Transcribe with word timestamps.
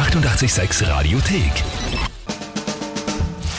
886 0.00 0.88
Radiothek. 0.88 1.52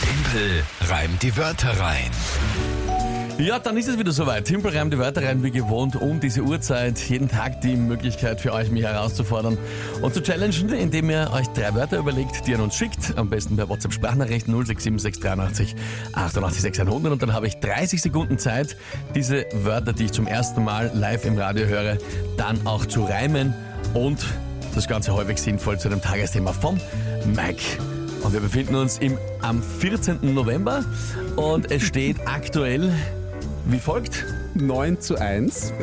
Tempel 0.01 0.63
reimt 0.89 1.21
die 1.21 1.37
Wörter 1.37 1.79
rein. 1.79 2.09
Ja, 3.37 3.59
dann 3.59 3.77
ist 3.77 3.87
es 3.87 3.99
wieder 3.99 4.11
soweit. 4.11 4.45
Timpel 4.45 4.75
reimt 4.75 4.91
die 4.91 4.97
Wörter 4.97 5.23
rein, 5.23 5.43
wie 5.43 5.51
gewohnt, 5.51 5.95
um 5.95 6.19
diese 6.19 6.41
Uhrzeit. 6.41 6.97
Jeden 6.97 7.29
Tag 7.29 7.61
die 7.61 7.75
Möglichkeit 7.75 8.41
für 8.41 8.53
euch, 8.53 8.71
mich 8.71 8.81
herauszufordern 8.83 9.55
und 10.01 10.15
zu 10.15 10.23
challengen, 10.23 10.73
indem 10.73 11.11
ihr 11.11 11.29
euch 11.31 11.45
drei 11.49 11.75
Wörter 11.75 11.99
überlegt, 11.99 12.47
die 12.47 12.51
ihr 12.51 12.59
uns 12.59 12.75
schickt. 12.75 13.15
Am 13.17 13.29
besten 13.29 13.55
per 13.55 13.69
WhatsApp-Sprachnachricht 13.69 14.47
067683 14.47 15.75
88 16.13 16.61
600. 16.63 17.11
Und 17.11 17.21
dann 17.21 17.33
habe 17.33 17.45
ich 17.45 17.59
30 17.59 18.01
Sekunden 18.01 18.39
Zeit, 18.39 18.77
diese 19.13 19.45
Wörter, 19.53 19.93
die 19.93 20.05
ich 20.05 20.11
zum 20.11 20.25
ersten 20.25 20.63
Mal 20.63 20.89
live 20.95 21.23
im 21.23 21.37
Radio 21.37 21.67
höre, 21.67 21.99
dann 22.35 22.65
auch 22.65 22.87
zu 22.87 23.03
reimen 23.03 23.53
und 23.93 24.25
das 24.75 24.87
Ganze 24.87 25.15
halbwegs 25.15 25.43
sinnvoll 25.43 25.79
zu 25.79 25.89
dem 25.89 26.01
Tagesthema 26.01 26.53
von 26.53 26.79
Mike. 27.25 27.63
Und 28.23 28.33
wir 28.33 28.39
befinden 28.39 28.75
uns 28.75 28.99
im, 28.99 29.17
am 29.41 29.61
14. 29.61 30.33
November 30.33 30.83
und 31.35 31.71
es 31.71 31.83
steht 31.83 32.17
aktuell 32.25 32.91
wie 33.65 33.79
folgt. 33.79 34.25
9 34.53 34.99
zu 34.99 35.17
1. 35.17 35.73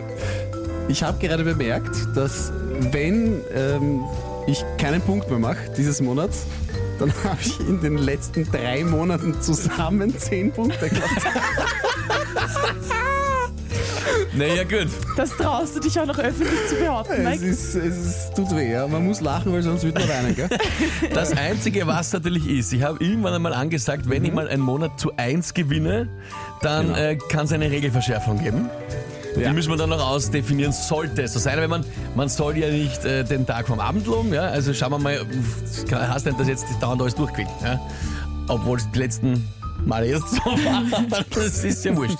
Ich 0.88 1.02
habe 1.02 1.18
gerade 1.18 1.44
bemerkt, 1.44 1.96
dass 2.14 2.52
wenn 2.92 3.40
ähm, 3.54 4.04
ich 4.46 4.64
keinen 4.76 5.00
Punkt 5.00 5.30
mehr 5.30 5.38
mache 5.38 5.70
dieses 5.76 6.00
Monat, 6.00 6.30
dann 6.98 7.12
habe 7.24 7.38
ich 7.40 7.58
in 7.60 7.80
den 7.80 7.98
letzten 7.98 8.50
drei 8.50 8.84
Monaten 8.84 9.40
zusammen 9.40 10.16
10 10.16 10.52
Punkte 10.52 10.88
gehabt. 10.88 11.22
Naja, 14.38 14.62
gut. 14.64 14.88
Das 15.16 15.30
traust 15.36 15.76
du 15.76 15.80
dich 15.80 15.98
auch 15.98 16.06
noch 16.06 16.18
öffentlich 16.18 16.66
zu 16.68 16.76
behaupten, 16.76 17.12
es, 17.12 17.24
Mike? 17.24 17.44
ist, 17.44 17.74
es 17.74 17.96
ist, 18.06 18.34
tut 18.34 18.54
weh, 18.54 18.70
ja. 18.72 18.86
man 18.86 19.04
muss 19.04 19.20
lachen, 19.20 19.52
weil 19.52 19.62
sonst 19.62 19.82
wird 19.84 19.98
man 19.98 20.08
weinen. 20.08 20.34
Gell? 20.36 20.48
Das 21.14 21.32
Einzige, 21.36 21.86
was 21.86 22.12
natürlich 22.12 22.46
ist, 22.48 22.72
ich 22.72 22.82
habe 22.82 23.02
irgendwann 23.02 23.34
einmal 23.34 23.52
angesagt, 23.52 24.08
wenn 24.08 24.24
ich 24.24 24.32
mal 24.32 24.48
einen 24.48 24.62
Monat 24.62 24.98
zu 24.98 25.12
1 25.16 25.54
gewinne, 25.54 26.08
dann 26.62 26.86
Genau. 26.88 26.98
äh, 26.98 27.16
kann 27.30 27.44
es 27.46 27.52
eine 27.52 27.70
Regelverschärfung 27.70 28.42
geben. 28.42 28.70
Ja. 29.36 29.48
Die 29.48 29.54
müssen 29.54 29.70
wir 29.70 29.76
dann 29.76 29.90
noch 29.90 30.04
ausdefinieren, 30.04 30.72
sollte 30.72 31.22
es 31.22 31.32
so 31.32 31.38
sein. 31.38 31.58
Aber 31.58 31.68
man, 31.68 31.84
man 32.16 32.28
soll 32.28 32.56
ja 32.56 32.70
nicht 32.70 33.04
äh, 33.04 33.24
den 33.24 33.46
Tag 33.46 33.66
vom 33.68 33.78
Abend 33.78 34.06
loben. 34.06 34.32
Ja? 34.32 34.42
Also 34.42 34.72
schauen 34.74 34.92
wir 34.92 34.98
mal, 34.98 35.20
heißt 35.92 36.26
nicht, 36.26 36.40
dass 36.40 36.48
jetzt 36.48 36.66
dauernd 36.80 37.00
alles 37.02 37.14
durchquillt. 37.14 37.48
Ja? 37.62 37.80
Obwohl 38.48 38.78
es 38.78 38.90
die 38.90 38.98
letzten 38.98 39.46
Male 39.84 40.06
erst 40.06 40.30
so 40.30 40.40
war, 40.44 40.82
das 41.34 41.64
ist 41.64 41.84
ja 41.84 41.94
wurscht. 41.96 42.18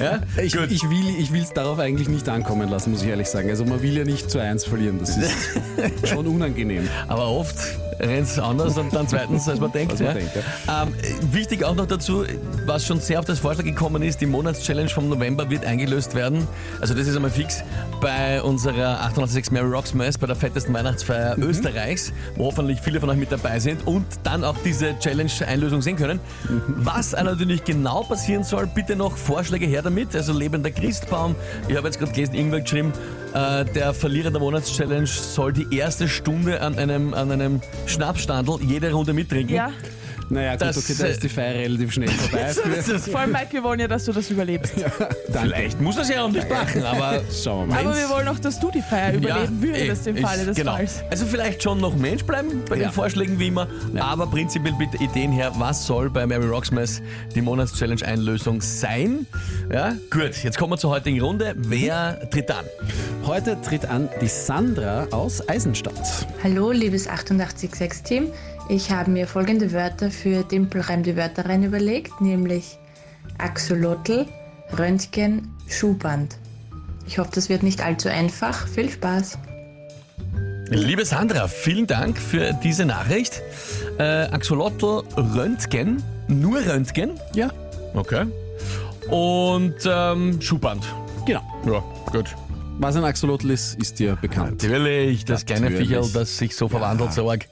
Ja? 0.00 0.20
Ich, 0.42 0.56
Gut. 0.56 0.70
ich 0.70 0.82
will 0.88 1.42
es 1.42 1.52
darauf 1.52 1.78
eigentlich 1.78 2.08
nicht 2.08 2.28
ankommen 2.28 2.68
lassen, 2.68 2.90
muss 2.92 3.02
ich 3.02 3.08
ehrlich 3.08 3.28
sagen. 3.28 3.48
Also 3.50 3.64
man 3.64 3.82
will 3.82 3.96
ja 3.96 4.04
nicht 4.04 4.30
zu 4.30 4.38
1 4.38 4.64
verlieren, 4.64 4.98
das 5.00 5.16
ist 5.16 5.30
schon 6.08 6.26
unangenehm. 6.26 6.88
Aber 7.08 7.28
oft 7.28 7.56
rennt 7.98 8.38
anders 8.38 8.76
und 8.76 8.94
dann 8.94 9.08
zweitens, 9.08 9.48
als 9.48 9.60
man 9.60 9.72
denkt. 9.72 9.94
Man 9.94 10.04
ja. 10.04 10.12
denkt, 10.14 10.32
Ähm, 10.36 10.94
äh, 11.02 11.34
wichtig 11.34 11.64
auch 11.64 11.74
noch 11.74 11.86
dazu, 11.86 12.24
was 12.66 12.86
schon 12.86 13.00
sehr 13.00 13.18
auf 13.18 13.24
das 13.24 13.38
Vorschlag 13.38 13.64
gekommen 13.64 14.02
ist, 14.02 14.20
die 14.20 14.26
Monatschallenge 14.26 14.88
vom 14.88 15.08
November 15.08 15.48
wird 15.50 15.64
eingelöst 15.64 16.14
werden. 16.14 16.46
Also 16.80 16.94
das 16.94 17.06
ist 17.06 17.16
einmal 17.16 17.30
fix 17.30 17.62
bei 18.00 18.42
unserer 18.42 19.00
886 19.00 19.52
Mary 19.52 19.66
Rocksmith, 19.66 20.18
bei 20.18 20.26
der 20.26 20.36
fettesten 20.36 20.74
Weihnachtsfeier 20.74 21.36
Österreichs, 21.38 22.12
wo 22.36 22.46
hoffentlich 22.46 22.80
viele 22.80 23.00
von 23.00 23.10
euch 23.10 23.16
mit 23.16 23.32
dabei 23.32 23.58
sind 23.58 23.86
und 23.86 24.06
dann 24.22 24.44
auch 24.44 24.56
diese 24.64 24.98
Challenge-Einlösung 24.98 25.82
sehen 25.82 25.96
können. 25.96 26.20
Was 26.68 27.12
natürlich 27.12 27.64
genau 27.64 28.02
passieren 28.02 28.44
soll, 28.44 28.66
bitte 28.66 28.96
noch 28.96 29.16
Vorschläge 29.16 29.66
her 29.66 29.82
damit. 29.82 30.14
Also 30.14 30.32
lebender 30.32 30.70
Christbaum. 30.70 31.34
Ich 31.68 31.76
habe 31.76 31.88
jetzt 31.88 31.98
gerade 31.98 32.12
gelesen, 32.12 32.34
irgendwer 32.34 32.60
geschrieben, 32.60 32.92
äh, 33.36 33.64
der 33.66 33.92
Verlierer 33.92 34.30
der 34.30 34.40
Monatschallenge 34.40 35.06
soll 35.06 35.52
die 35.52 35.76
erste 35.76 36.08
Stunde 36.08 36.60
an 36.62 36.78
einem, 36.78 37.12
an 37.12 37.30
einem 37.30 37.60
Schnapsstandel 37.86 38.58
jede 38.62 38.92
Runde 38.92 39.12
mittrinken. 39.12 39.54
Ja, 39.54 39.70
Naja, 40.28 40.52
gut, 40.52 40.62
Das, 40.62 40.76
okay, 40.78 40.94
da 40.98 41.04
äh, 41.06 41.10
ist 41.12 41.22
die 41.22 41.28
Feier 41.28 41.54
relativ 41.54 41.92
schnell 41.92 42.08
vorbei. 42.10 42.52
vor 42.98 43.20
allem, 43.20 43.32
Mike, 43.32 43.52
wir 43.52 43.62
wollen 43.62 43.80
ja, 43.80 43.88
dass 43.88 44.04
du 44.06 44.12
das 44.12 44.30
überlebst. 44.30 44.74
Danke. 45.32 45.48
Vielleicht 45.50 45.80
muss 45.80 45.96
das 45.96 46.08
ja 46.08 46.24
auch 46.24 46.30
nicht 46.30 46.48
machen, 46.50 46.82
aber 46.82 47.20
Schauen 47.44 47.68
wir 47.68 47.74
mal. 47.74 47.84
Aber 47.86 47.96
wir 47.96 48.08
wollen 48.08 48.28
auch, 48.28 48.38
dass 48.38 48.58
du 48.58 48.70
die 48.70 48.82
Feier 48.82 49.14
überleben 49.14 49.62
würdest 49.62 50.06
eh, 50.06 50.10
im 50.10 50.16
Falle 50.18 50.44
des 50.46 50.56
genau. 50.56 50.74
Falls. 50.76 51.02
Also 51.10 51.26
vielleicht 51.26 51.62
schon 51.62 51.78
noch 51.78 51.94
Mensch 51.96 52.24
bleiben 52.24 52.62
bei 52.68 52.76
Ja. 52.76 52.88
den 52.88 52.92
Vorschlägen 52.92 53.38
wie 53.38 53.48
immer, 53.48 53.68
aber 53.98 54.26
prinzipiell 54.26 54.74
bitte 54.78 55.02
Ideen 55.02 55.30
her, 55.32 55.52
was 55.56 55.86
soll 55.86 56.10
bei 56.10 56.26
Mary 56.26 56.46
Rocksmith 56.46 57.00
die 57.34 57.42
Monatschallenge-Einlösung 57.42 58.60
sein? 58.60 59.26
Ja, 59.72 59.94
gut, 60.10 60.42
jetzt 60.42 60.58
kommen 60.58 60.72
wir 60.72 60.78
zur 60.78 60.90
heutigen 60.90 61.20
Runde. 61.20 61.54
Wer 61.56 62.28
tritt 62.30 62.50
an? 62.50 62.64
Heute 63.24 63.60
tritt 63.60 63.84
an 63.86 64.08
die 64.20 64.28
Sandra 64.28 65.06
aus 65.10 65.46
Eisenstadt. 65.48 66.26
Hallo, 66.42 66.70
liebes 66.72 67.08
886-Team. 67.08 68.28
Ich 68.68 68.90
habe 68.90 69.10
mir 69.10 69.26
folgende 69.26 69.72
Wörter 69.72 70.10
für 70.10 70.42
Dimpelreim 70.42 71.02
die 71.02 71.16
Wörter 71.16 71.46
rein 71.46 71.62
überlegt, 71.62 72.20
nämlich 72.20 72.78
Axolotl, 73.38 74.26
Röntgen, 74.76 75.48
Schuhband. 75.68 76.36
Ich 77.06 77.18
hoffe, 77.18 77.30
das 77.34 77.48
wird 77.48 77.62
nicht 77.62 77.84
allzu 77.84 78.08
einfach. 78.08 78.66
Viel 78.66 78.90
Spaß! 78.90 79.38
Liebe 80.68 81.04
Sandra, 81.04 81.46
vielen 81.46 81.86
Dank 81.86 82.18
für 82.18 82.52
diese 82.64 82.84
Nachricht. 82.84 83.40
Äh, 83.98 84.02
Axolotl 84.02 85.04
Röntgen, 85.16 86.02
nur 86.26 86.58
Röntgen? 86.66 87.12
Ja, 87.34 87.50
Okay. 87.96 88.26
Und 89.08 89.76
ähm, 89.86 90.40
Schuhband. 90.40 90.84
genau. 91.24 91.40
Ja, 91.64 91.82
gut. 92.12 92.34
Was 92.78 92.94
ein 92.96 93.04
Axolotl 93.04 93.50
ist, 93.50 93.74
ist 93.80 93.98
dir 93.98 94.16
bekannt. 94.16 94.62
Natürlich, 94.62 95.24
das 95.24 95.46
kleine 95.46 95.70
Natürlich. 95.70 95.88
Viecherl, 95.88 96.08
das 96.12 96.36
sich 96.36 96.54
so 96.54 96.68
verwandelt, 96.68 97.12
so 97.12 97.30
arg. 97.30 97.46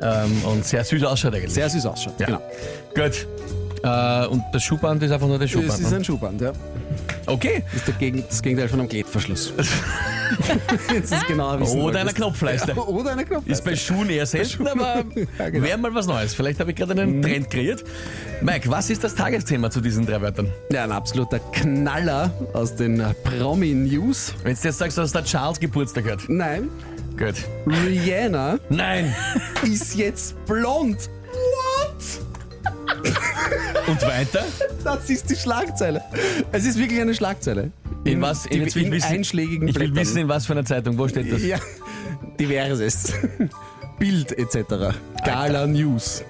Ähm, 0.00 0.30
und 0.44 0.64
sehr 0.64 0.84
süß 0.84 1.02
ausschaut 1.04 1.34
eigentlich. 1.34 1.52
Sehr 1.52 1.68
süß 1.68 1.84
ausschaut. 1.86 2.18
ja. 2.20 2.26
Genau. 2.26 2.42
Gut. 2.94 3.26
Äh, 3.84 4.26
und 4.26 4.44
das 4.52 4.62
Schuhband 4.62 5.02
ist 5.02 5.10
einfach 5.10 5.26
nur 5.26 5.38
das 5.38 5.46
Es 5.46 5.52
Schuhband. 5.52 5.80
ist 5.80 5.90
ne? 5.90 5.96
ein 5.96 6.04
Schuhband, 6.04 6.40
ja. 6.40 6.52
Okay. 7.26 7.64
Das 7.66 7.76
ist 7.80 7.88
der 7.88 7.94
Gegen, 7.94 8.24
das 8.28 8.40
Gegenteil 8.42 8.68
von 8.68 8.78
einem 8.80 8.88
Klettverschluss. 8.88 9.52
Jetzt 10.92 11.12
ist 11.12 11.26
genauer 11.26 11.60
wissen 11.60 11.80
Oder 11.80 12.00
einer 12.00 12.06
wolltest. 12.06 12.16
Knopfleiste. 12.16 12.72
Ja, 12.72 12.82
oder 12.82 13.12
eine 13.12 13.24
Knopfleiste. 13.24 13.52
Ist 13.52 13.64
bei 13.64 13.76
Schuhen 13.76 14.10
eher 14.10 14.26
selten, 14.26 14.66
aber 14.66 15.04
Ja, 15.38 15.50
genau. 15.50 15.66
wäre 15.66 15.78
mal 15.78 15.94
was 15.94 16.06
Neues. 16.06 16.34
Vielleicht 16.34 16.60
habe 16.60 16.70
ich 16.70 16.76
gerade 16.76 16.92
einen 17.00 17.22
Trend 17.22 17.50
kreiert. 17.50 17.84
Mike, 18.40 18.70
was 18.70 18.90
ist 18.90 19.02
das 19.04 19.14
Tagesthema 19.14 19.70
zu 19.70 19.80
diesen 19.80 20.06
drei 20.06 20.20
Wörtern? 20.20 20.50
Ja, 20.70 20.84
ein 20.84 20.92
absoluter 20.92 21.38
Knaller 21.52 22.30
aus 22.52 22.74
den 22.74 23.02
Promi-News. 23.24 24.34
Wenn 24.42 24.54
du 24.54 24.60
jetzt 24.62 24.78
sagst, 24.78 24.98
dass 24.98 25.12
der 25.12 25.24
Charles 25.24 25.58
Geburtstag 25.60 26.10
hat. 26.10 26.20
Nein, 26.28 26.68
Gut. 27.18 27.34
Rihanna 27.66 28.58
Nein. 28.70 29.14
ist 29.64 29.94
jetzt 29.96 30.34
blond. 30.46 31.10
Und 33.86 34.02
weiter? 34.02 34.44
Das 34.82 35.10
ist 35.10 35.28
die 35.28 35.36
Schlagzeile. 35.36 36.02
Es 36.52 36.64
ist 36.64 36.78
wirklich 36.78 37.00
eine 37.00 37.14
Schlagzeile. 37.14 37.70
In 38.04 38.20
was? 38.20 38.44
Die, 38.44 38.58
jetzt 38.58 38.74
will 38.74 38.82
ich 38.82 38.88
in 38.88 38.92
wissen, 38.94 39.12
einschlägigen 39.12 39.68
Ich 39.68 39.74
will 39.76 39.88
Blättern. 39.88 39.96
wissen, 39.96 40.18
in 40.18 40.28
was 40.28 40.46
für 40.46 40.52
einer 40.52 40.64
Zeitung. 40.64 40.98
Wo 40.98 41.06
steht 41.08 41.32
das? 41.32 41.42
Ja, 41.42 41.58
diverses. 42.40 43.12
Bild 43.98 44.32
etc. 44.36 44.96
Gala 45.24 45.66
News. 45.66 46.24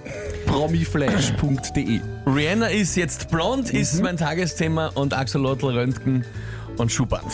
promiflash.de 0.46 2.00
Rihanna 2.26 2.66
ist 2.66 2.96
jetzt 2.96 3.30
blond, 3.30 3.70
ist 3.72 4.02
mein 4.02 4.16
Tagesthema 4.18 4.88
und 4.88 5.14
Axolotl 5.14 5.66
Röntgen 5.66 6.24
und 6.76 6.92
Schuhband. 6.92 7.32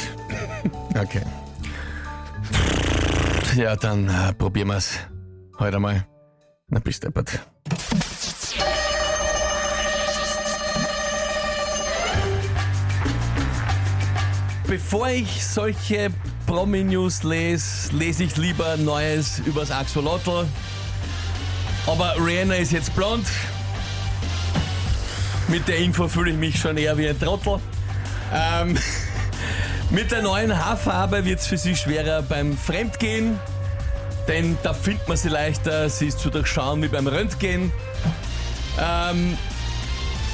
Okay. 0.97 1.23
Ja, 3.57 3.75
dann 3.75 4.09
äh, 4.09 4.33
probieren 4.35 4.69
wir's 4.69 4.99
heute 5.59 5.81
mal. 5.81 6.07
Na, 6.69 6.79
bis 6.79 7.01
deppert. 7.01 7.41
Bevor 14.69 15.09
ich 15.09 15.47
solche 15.47 16.11
Promi-News 16.47 17.23
lese, 17.23 17.91
lese 17.97 18.25
ich 18.25 18.37
lieber 18.37 18.77
Neues 18.77 19.39
übers 19.47 19.71
Axolotl. 19.71 20.47
Aber 21.87 22.15
Rihanna 22.19 22.57
ist 22.57 22.73
jetzt 22.73 22.95
blond. 22.95 23.27
Mit 25.49 25.67
der 25.69 25.79
Info 25.79 26.07
fühle 26.07 26.33
ich 26.33 26.37
mich 26.37 26.61
schon 26.61 26.77
eher 26.77 26.99
wie 26.99 27.09
ein 27.09 27.19
Trottel. 27.19 27.61
Ähm, 28.31 28.77
mit 29.91 30.11
der 30.11 30.21
neuen 30.21 30.55
Haarfarbe 30.55 31.25
wird 31.25 31.41
es 31.41 31.47
für 31.47 31.57
sie 31.57 31.75
schwerer 31.75 32.21
beim 32.21 32.55
Fremdgehen, 32.55 33.41
denn 34.29 34.59
da 34.63 34.75
findet 34.75 35.09
man 35.09 35.17
sie 35.17 35.31
leichter, 35.31 35.89
sie 35.89 36.09
ist 36.09 36.19
zu 36.19 36.29
durchschauen 36.29 36.83
wie 36.83 36.89
beim 36.89 37.07
Röntgen. 37.07 37.73
Ähm, 38.79 39.39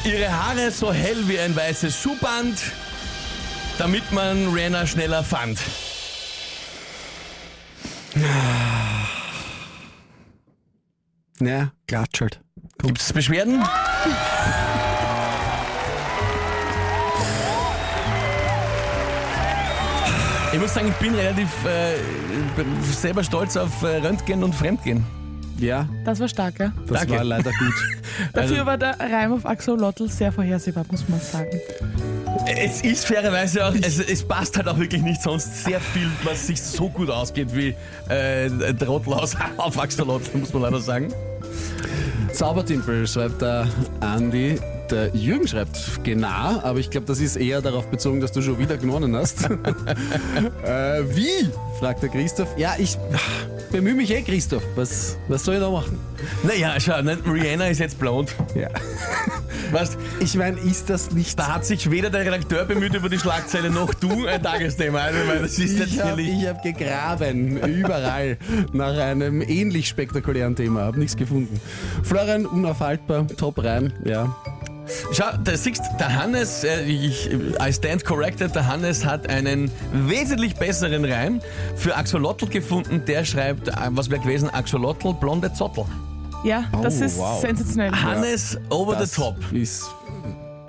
ihre 0.04 0.32
Haare 0.32 0.72
so 0.72 0.92
hell 0.92 1.28
wie 1.28 1.38
ein 1.38 1.54
weißes 1.54 1.96
Schuhband, 1.96 2.58
damit 3.78 4.10
man 4.12 4.52
Rihanna 4.52 4.86
schneller 4.86 5.22
fand. 5.24 5.58
Ja, 11.40 11.72
klatschelt. 11.86 12.40
Gibt 12.82 13.00
es 13.00 13.12
Beschwerden? 13.12 13.62
Ich 20.52 20.60
muss 20.60 20.72
sagen, 20.72 20.88
ich 20.88 20.94
bin 20.94 21.14
relativ 21.14 21.48
äh, 21.64 21.94
selber 22.92 23.24
stolz 23.24 23.56
auf 23.56 23.82
äh, 23.82 23.96
Röntgen 23.96 24.44
und 24.44 24.54
Fremdgehen. 24.54 25.04
Ja, 25.58 25.88
Das 26.04 26.20
war 26.20 26.28
stark, 26.28 26.58
ja. 26.60 26.72
das 26.86 27.00
Danke. 27.00 27.16
war 27.16 27.24
leider 27.24 27.50
gut. 27.50 27.74
Dafür 28.32 28.50
Also- 28.58 28.66
war 28.66 28.78
der 28.78 28.98
Reim 29.00 29.32
auf 29.32 29.46
Axolotl 29.46 30.08
sehr 30.08 30.30
vorhersehbar, 30.32 30.84
muss 30.90 31.08
man 31.08 31.20
sagen. 31.20 31.50
Es 32.46 32.82
ist 32.82 33.06
fairerweise 33.06 33.67
auch, 33.67 33.75
es, 33.75 33.99
es 33.99 34.23
passt 34.23 34.56
halt 34.56 34.69
auch 34.69 34.79
wirklich 34.79 35.02
nicht 35.02 35.23
sonst 35.23 35.64
sehr 35.64 35.81
viel, 35.81 36.11
was 36.25 36.46
sich 36.46 36.61
so 36.61 36.88
gut 36.88 37.08
ausgeht 37.08 37.55
wie 37.55 37.75
äh, 38.08 38.46
ein 38.46 38.79
Trottel 38.79 39.14
aus 39.14 39.37
auf 39.56 39.79
Axolotl, 39.79 40.37
muss 40.38 40.52
man 40.52 40.62
leider 40.62 40.81
sagen. 40.81 41.12
Zaubertimpel 42.32 43.06
schreibt 43.06 43.41
der 43.43 43.69
Andi. 44.00 44.58
Der 44.91 45.08
Jürgen 45.14 45.49
schreibt 45.49 46.05
genau, 46.05 46.61
aber 46.62 46.79
ich 46.79 46.91
glaube, 46.91 47.06
das 47.06 47.19
ist 47.19 47.37
eher 47.37 47.62
darauf 47.62 47.87
bezogen, 47.87 48.20
dass 48.20 48.32
du 48.32 48.43
schon 48.43 48.58
wieder 48.58 48.76
gewonnen 48.76 49.17
hast. 49.17 49.44
äh, 50.64 51.02
wie? 51.17 51.49
fragt 51.79 52.02
der 52.02 52.11
Christoph. 52.11 52.49
Ja, 52.58 52.75
ich 52.79 52.99
bemühe 53.73 53.94
mich 53.94 54.11
eh, 54.11 54.20
Christoph. 54.20 54.62
Was, 54.75 55.17
was 55.29 55.44
soll 55.44 55.55
ich 55.55 55.61
da 55.61 55.70
machen? 55.70 55.99
Naja, 56.43 56.75
schau, 56.79 57.00
ne, 57.00 57.17
Rihanna 57.26 57.69
ist 57.69 57.79
jetzt 57.79 57.99
blond. 57.99 58.35
Ja. 58.55 58.69
Weißt, 59.74 59.98
Ich 60.20 60.36
meine, 60.36 60.60
ist 60.60 60.88
das 60.88 61.10
nicht. 61.10 61.36
da 61.36 61.52
hat 61.56 61.64
sich 61.66 61.90
weder 61.90 62.08
der 62.08 62.20
Redakteur 62.20 62.64
bemüht 62.64 62.94
über 62.94 63.08
die 63.08 63.18
Schlagzeile 63.18 63.70
noch 63.70 63.92
du 63.92 64.24
ein 64.24 64.40
Tagesthema. 64.40 65.00
Also, 65.00 65.18
weil 65.26 65.40
das 65.40 65.58
ist 65.58 65.80
Ich 65.80 66.00
habe 66.00 66.22
hab 66.22 66.62
gegraben, 66.62 67.56
überall, 67.56 68.38
nach 68.72 68.96
einem 68.96 69.42
ähnlich 69.42 69.88
spektakulären 69.88 70.54
Thema. 70.54 70.82
Habe 70.82 71.00
nichts 71.00 71.16
gefunden. 71.16 71.60
Florian, 72.04 72.46
unaufhaltbar, 72.46 73.26
top 73.36 73.64
rein, 73.64 73.92
ja. 74.04 74.32
Schau, 75.12 75.24
da 75.42 75.56
siehst 75.56 75.82
der 75.98 76.22
Hannes, 76.22 76.62
äh, 76.62 76.84
ich, 76.84 77.30
I 77.32 77.72
stand 77.72 78.04
corrected, 78.04 78.54
der 78.54 78.68
Hannes 78.68 79.04
hat 79.04 79.28
einen 79.28 79.72
wesentlich 79.92 80.54
besseren 80.54 81.04
Reim 81.04 81.40
für 81.74 81.96
Axolotl 81.96 82.46
gefunden. 82.46 83.02
Der 83.08 83.24
schreibt, 83.24 83.66
äh, 83.66 83.72
was 83.88 84.08
wäre 84.08 84.20
gewesen, 84.20 84.50
Axolotl, 84.50 85.14
blonde 85.14 85.52
Zottel. 85.52 85.84
Ja, 86.44 86.64
das 86.82 87.00
Oh, 87.00 87.05
ist 87.05 87.19
wow. 87.19 87.41
sensationell. 87.41 87.91
Hannes 87.93 88.58
over 88.70 88.96
Das 88.96 89.12
the 89.12 89.23
top. 89.23 89.37
Ist. 89.52 89.85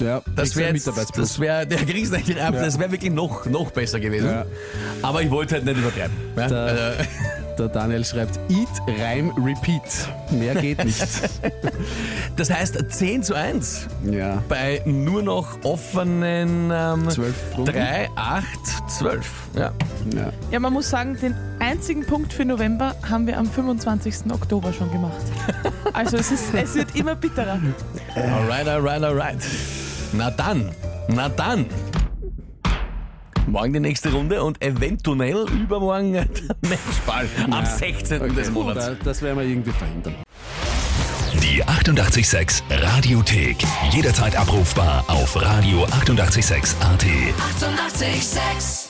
Ja, 0.01 0.22
Das 0.36 0.56
wäre 0.56 0.74
das 0.74 1.39
wäre 1.39 1.66
der 1.66 1.77
Kriegsrecht 1.77 2.30
das 2.38 2.77
wäre 2.80 2.92
wirklich 2.92 3.12
noch, 3.13 3.45
noch 3.45 3.72
besser 3.72 4.00
gewesen. 4.00 4.27
Ja. 4.30 4.45
Aber 5.01 5.22
ich 5.22 5.30
wollte 5.31 5.56
halt 5.56 5.66
nicht 5.66 5.77
übertreiben. 5.77 6.13
Ja? 6.36 6.48
Da- 6.48 6.66
Also, 6.66 6.81
Der 7.57 7.69
Daniel 7.69 8.03
schreibt 8.03 8.37
Eat, 8.49 8.67
Reim, 8.99 9.31
Repeat. 9.37 9.81
Mehr 10.31 10.55
geht 10.55 10.83
nicht. 10.83 11.07
das 12.35 12.49
heißt 12.49 12.77
10 12.89 13.23
zu 13.23 13.33
1 13.33 13.87
ja. 14.11 14.43
bei 14.49 14.81
nur 14.85 15.21
noch 15.21 15.63
offenen 15.63 16.69
ähm, 16.73 17.09
Zwölf 17.09 17.35
Runden. 17.55 17.71
3, 17.71 18.09
8, 18.15 18.45
12. 18.89 19.31
Ja. 19.55 19.71
ja. 20.13 20.31
Ja, 20.51 20.59
man 20.59 20.73
muss 20.73 20.89
sagen, 20.89 21.17
den 21.21 21.33
einzigen 21.59 22.05
Punkt 22.05 22.33
für 22.33 22.43
November 22.43 22.95
haben 23.09 23.25
wir 23.25 23.37
am 23.37 23.49
25. 23.49 24.31
Oktober 24.31 24.73
schon 24.73 24.91
gemacht. 24.91 25.13
Also 25.93 26.17
es, 26.17 26.29
ist, 26.29 26.53
es 26.53 26.75
wird 26.75 26.93
immer 26.95 27.15
bitterer. 27.15 27.57
Alright, 28.15 28.67
alright, 28.67 29.01
alright. 29.01 29.37
Na 30.11 30.29
dann, 30.29 30.71
na 31.07 31.29
dann. 31.29 31.67
Morgen 33.55 33.71
die 33.71 33.79
nächste 33.79 34.11
Runde 34.11 34.43
und 34.43 34.61
eventuell 34.61 35.45
übermorgen 35.49 36.11
der 36.11 36.25
Matchball 36.69 37.25
am 37.49 37.65
16. 37.65 38.35
des 38.35 38.51
Monats. 38.51 38.85
Da- 38.85 38.95
Das 39.01 39.21
werden 39.21 39.37
wir 39.39 39.45
irgendwie 39.45 39.71
verhindern. 39.71 40.15
Die 41.41 41.63
886 41.63 42.63
Radiothek. 42.69 43.55
Jederzeit 43.91 44.35
abrufbar 44.35 45.05
auf 45.07 45.37
radio886.at. 45.37 45.93
886! 46.03 46.75
886 46.83 48.89